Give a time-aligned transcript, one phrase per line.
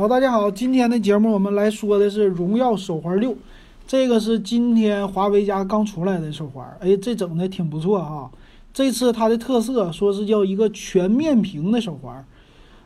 [0.00, 3.36] 好，大家好，今天的节目我们来说的是荣耀手环六，
[3.86, 8.30] 这个是今天华为家刚出来的手环，哎，这整的挺不错哈。
[8.72, 12.24] 这次它的特色说是叫一个全面屏的手环，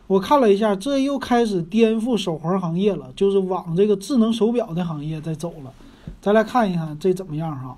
[0.09, 5.73] 我看了一下，这又开始颠覆手环行业了，就是往这个智能手表的行业在走了。
[6.21, 7.77] 再来看一看这怎么样哈。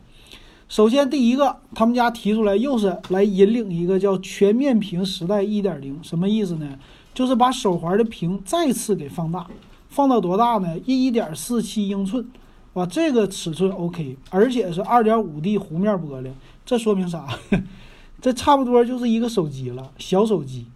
[0.69, 6.79] 首先第一个，他们家提出来又是来引领一个叫全面屏时代一点零，什么意思呢？
[7.15, 9.47] 就是把手环的屏再次给放大，
[9.89, 10.77] 放到多大呢？
[10.84, 12.29] 一点四七英寸，
[12.74, 16.30] 哇，这个尺寸 OK，而且是二点五 D 弧面玻璃，
[16.65, 17.27] 这说明啥？
[18.21, 20.66] 这差不多就是一个手机了，小手机。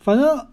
[0.00, 0.44] 反正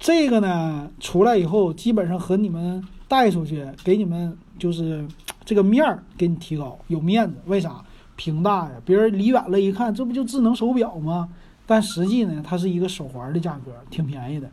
[0.00, 5.06] 这个呢出来以后，基本上和你们带出去，给你们就是
[5.44, 7.36] 这个面儿给你提高，有面子。
[7.46, 7.83] 为啥？
[8.16, 11.28] 屏大呀，别人离远了一看，这不就智能手表吗？
[11.66, 14.50] 但实际呢，它是一个手环的价格，挺便宜的。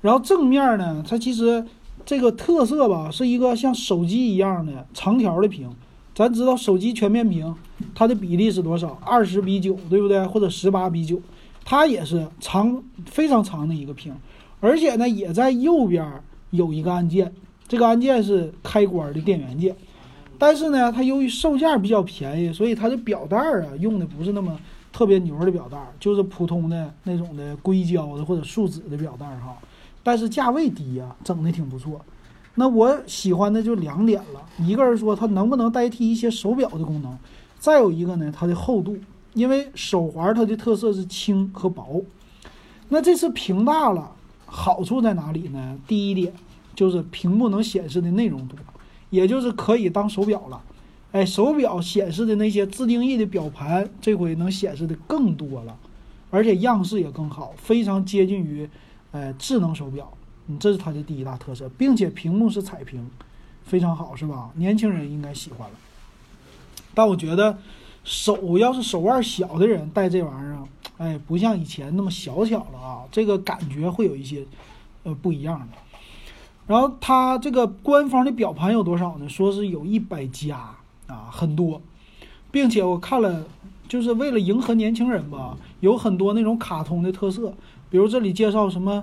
[0.00, 1.64] 然后正面呢，它其实
[2.04, 5.70] 这个特色吧，是一个像手机一样的长条的屏。
[6.14, 7.54] 咱知道手机全面屏，
[7.94, 8.98] 它的比例是多少？
[9.04, 10.26] 二十比九，对不对？
[10.26, 11.20] 或者十八比九，
[11.64, 14.12] 它也是长非常长的一个屏，
[14.60, 16.04] 而且呢，也在右边
[16.50, 17.32] 有一个按键，
[17.68, 19.76] 这个按键是开关的电源键。
[20.38, 24.58] 但是呢，它由于售价比较便宜，所以它的表带儿啊用的不是那么。
[24.90, 29.56] 特别牛的表带儿就是普通的那种的硅胶的或者树脂的表带儿哈，
[30.02, 32.00] 但是价位低呀，整的挺不错。
[32.54, 37.16] 那我喜欢的就两点了，一个是说它能不能代替一些手表的功能，
[37.60, 38.96] 再有一个呢它的厚度，
[39.34, 42.02] 因为手环它的特色是轻和薄。
[42.88, 44.10] 那这次屏大了，
[44.46, 45.78] 好处在哪里呢？
[45.86, 46.32] 第一点
[46.74, 48.58] 就是屏幕能显示的内容多，
[49.10, 50.62] 也就是可以当手表了。
[51.12, 55.74] 哎，手表显示的那些自定义的表盘，这回能显示的更多了，
[56.30, 58.68] 而且样式也更好，非常接近于，
[59.12, 60.12] 呃，智能手表。
[60.48, 63.08] 嗯，这是它的第一大特色，并且屏幕是彩屏，
[63.64, 64.50] 非常好，是吧？
[64.54, 65.74] 年轻人应该喜欢了。
[66.94, 67.58] 但我觉得，
[68.04, 70.58] 手要是手腕小的人戴这玩意儿，
[70.98, 74.44] 哎，不像以前那么小巧了啊，这个感觉会有一些，
[75.04, 75.78] 呃，不一样的。
[76.68, 79.28] 然后它这个官方的表盘有多少呢？
[79.28, 80.76] 说是有一百加。
[81.10, 81.80] 啊，很多，
[82.50, 83.42] 并且我看了，
[83.88, 87.50] 就是为了迎合年轻人吧，有很多那种卡通的特色，
[87.88, 89.02] 比如这里介绍什么，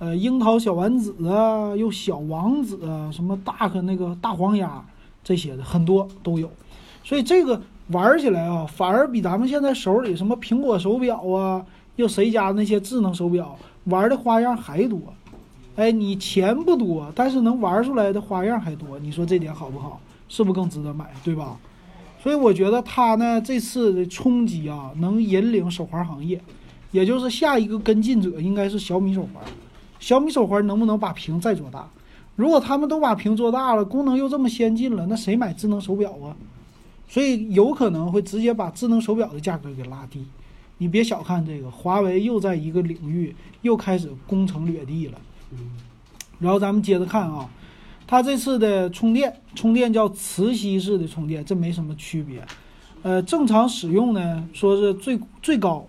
[0.00, 4.84] 呃，樱桃小丸子啊，又小王子啊，什么大个那个大黄鸭
[5.22, 6.50] 这些的很多都有，
[7.04, 11.64] 所以这个玩起来啊，反而比咱们现在手里什么苹果手表啊，
[11.94, 14.98] 又谁家那些智能手表玩的花样还多，
[15.76, 20.00] 哎，你钱不多，但是能玩出来的花样还多，你说这点好不好？
[20.28, 21.58] 是不是更值得买，对吧？
[22.22, 26.40] 所以我觉得它呢这次的冲击啊，能引领手环行业，
[26.92, 29.42] 也就是下一个跟进者应该是小米手环。
[30.00, 31.88] 小米手环能不能把屏再做大？
[32.36, 36.34] 如果他们都把屏做大了，功能又这么先进了，那谁买智能手表啊？
[37.08, 40.24] 所以有可能会直接把智能手表的价格给拉低。
[40.78, 45.18] 你别小看这个，华为又在一个领域又开始攻城略地了。
[46.38, 47.48] 然后咱们接着看啊。
[48.06, 52.44] 它这次的充电，充电叫磁吸式的充电，这没什么区别。
[53.02, 55.86] 呃，正常使用呢，说是最最高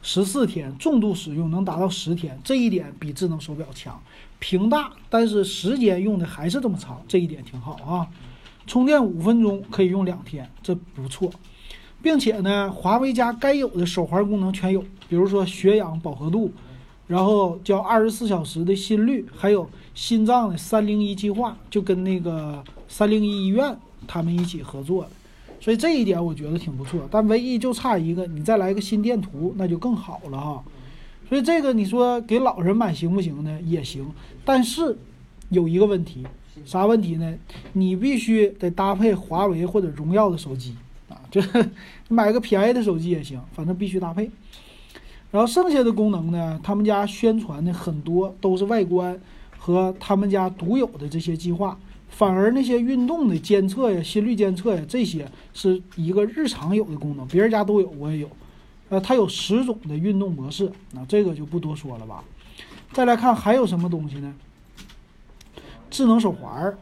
[0.00, 4.00] 十四天，重度使用能达到十天，这一点比智能手表强。
[4.38, 8.06] 屏大，但是时间用的还是这么长，这一点挺好啊。
[8.66, 11.30] 充电五分钟可以用两天，这不错。
[12.00, 16.52] 并且呢，华为家该有的手环功能全有，比如说血氧饱和度。
[17.10, 23.76] 然后叫二十四小时的心率，还有心脏的三零一计划，就跟那个三零一医院
[24.06, 25.10] 他们一起合作的，
[25.60, 27.08] 所以这一点我觉得挺不错。
[27.10, 30.62] 但唯一就差一个，你再来个心电图，那就更好了哈。
[31.28, 33.58] 所以这个你说给老人买行不行呢？
[33.66, 34.06] 也行，
[34.44, 34.96] 但是
[35.48, 36.24] 有一个问题，
[36.64, 37.34] 啥问题呢？
[37.72, 40.76] 你必须得搭配华为或者荣耀的手机
[41.08, 41.70] 啊，就是
[42.08, 44.30] 买个便宜的手机也行，反正必须搭配。
[45.30, 46.58] 然后剩下的功能呢？
[46.62, 49.16] 他们家宣传的很多都是外观
[49.56, 51.78] 和他们家独有的这些计划，
[52.08, 58.28] 反而那些运动的监测呀、心率监测呀，这些是一个日常有的功能，别人家都有，我也有。
[58.88, 62.24] 呃，它有十种的运动模式，那这个就不多说了吧。
[62.92, 64.34] 再来看还有什么东西呢？
[65.88, 66.76] 智能手环儿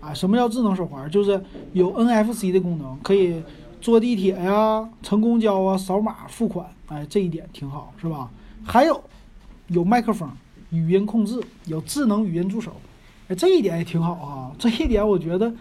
[0.00, 1.10] 啊，什么叫智能手环？
[1.10, 1.38] 就是
[1.74, 3.42] 有 NFC 的功能，可以。
[3.80, 8.30] 坐地铁呀，乘公交啊，扫码付款，哎，这一点挺好，是吧？
[8.64, 9.02] 还有，
[9.68, 10.30] 有麦克风，
[10.70, 12.72] 语音控制，有智能语音助手，
[13.28, 14.52] 哎，这一点也挺好啊。
[14.58, 15.52] 这一点我觉得，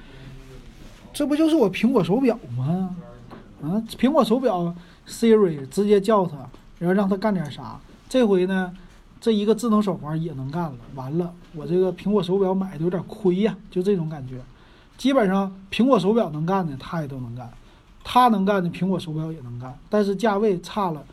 [1.13, 2.95] 这不就是我苹果手表吗？
[3.61, 4.73] 啊，苹果手表
[5.07, 6.37] Siri 直接叫它，
[6.77, 7.79] 然后让它干点啥。
[8.07, 8.73] 这回呢，
[9.21, 10.75] 这一个智能手环也能干了。
[10.95, 14.35] 完了，我这个苹果手表买的有点亏呀，就这种感觉。
[14.97, 17.47] 基本上苹果手表能干的，它也都能干；
[18.11, 19.77] 它能干的，苹果手表也能干。
[19.87, 21.05] 但是价位差了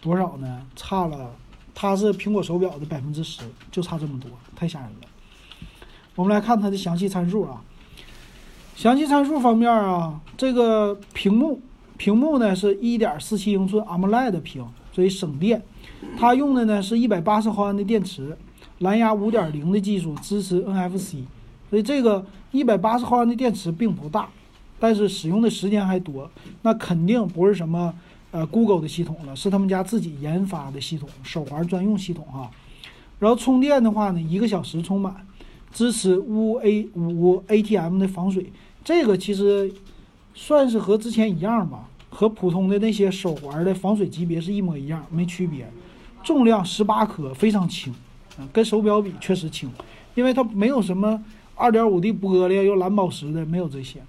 [0.00, 0.62] 多少呢？
[0.74, 1.30] 差了，
[1.74, 5.06] 它是苹果手表的百分之十，就差这么多，太吓人了。
[6.14, 7.62] 我们来看它的详细参数啊。
[8.74, 11.60] 详细参数方面啊，这个屏幕，
[11.98, 15.62] 屏幕呢是1.47英寸 AMOLED 屏，所以省电。
[16.18, 18.34] 它用的呢是180毫安的电池，
[18.78, 21.24] 蓝牙5.0的技术，支持 NFC。
[21.68, 24.30] 所以这个一百八十毫安的电池并不大，
[24.78, 26.30] 但是使用的时间还多。
[26.62, 27.92] 那肯定不是什么
[28.30, 32.50] 呃 Google 的系统了，是他们家自己研发的系统，手环专用系统哈。
[33.18, 35.26] 然后充电的话呢，一个小时充满，
[35.72, 38.52] 支持五 A 五 ATM 的防水。
[38.84, 39.72] 这个其实
[40.34, 45.68] 算是和之前一样吧，和普通的那些手环的防水级别是一模一样，没区别。
[46.22, 47.92] 重量十八克，非常轻，
[48.38, 49.70] 啊，跟手表比确实轻，
[50.14, 51.22] 因为它没有什么。
[51.60, 54.00] 二点五 D 玻璃又蓝宝石的没有这些，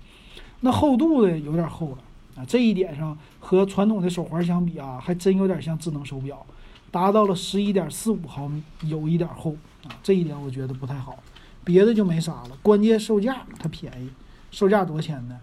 [0.61, 1.97] 那厚度呢有点厚了
[2.35, 6.45] 啊，这一点上和传统的手环相比啊，还真有点像智能手表，
[6.91, 11.17] 达到了十一点四五毫米，有一点厚啊，这一点我觉得不太好，
[11.63, 12.49] 别的就没啥了。
[12.61, 14.09] 关键售价它便宜，
[14.51, 15.37] 售价多少钱呢？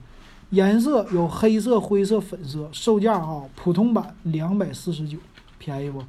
[0.51, 5.19] 颜色有黑色、灰色、粉色，售价啊，普通版两百四十九，
[5.59, 6.03] 便宜不？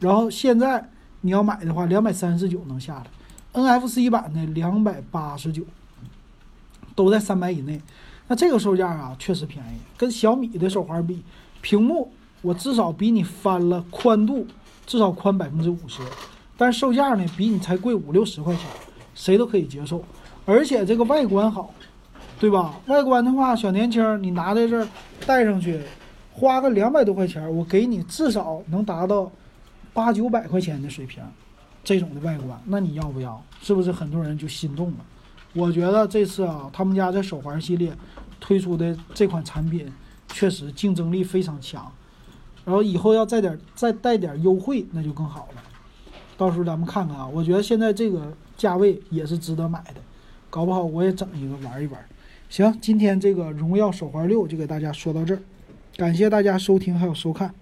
[0.00, 3.06] 然后现在你要买的话，两百三十九能下来。
[3.52, 5.62] NFC 版的两百八十九，
[6.94, 7.80] 都在三百以内。
[8.28, 9.78] 那这个售价啊，确实便宜。
[9.96, 11.22] 跟小米的手环比，
[11.60, 12.12] 屏幕
[12.42, 14.46] 我至少比你翻了，宽度
[14.86, 16.02] 至少宽百分之五十，
[16.56, 18.64] 但售价呢，比你才贵五六十块钱，
[19.14, 20.02] 谁都可以接受。
[20.44, 21.72] 而且这个外观好，
[22.38, 22.74] 对吧？
[22.86, 24.86] 外观的话，小年轻你拿在这儿
[25.26, 25.80] 戴上去，
[26.32, 29.30] 花个两百多块钱，我给你至少能达到
[29.92, 31.22] 八九百块钱的水平。
[31.82, 33.40] 这种的外观，那你要不要？
[33.62, 34.96] 是不是很多人就心动了？
[35.54, 37.92] 我觉得这次啊，他们家在手环系列
[38.38, 39.90] 推出的这款产品，
[40.28, 41.90] 确实竞争力非常强。
[42.64, 45.62] 然后以后要再点再带点优惠，那就更好了。
[46.36, 50.00] 到时候咱们看看啊，我觉得现在这个价位也是值得买的，
[50.50, 52.04] 搞不好我也整一个玩一玩。
[52.50, 55.40] 行，今天这个荣耀手环六就给大家说到这儿，
[55.96, 57.54] 感谢大家收听还有收看。